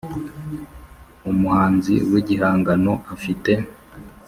[1.31, 3.51] Umuhanzi w igihangano afite